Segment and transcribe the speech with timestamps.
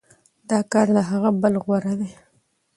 [0.49, 2.11] دا کار له هغه بل غوره دی.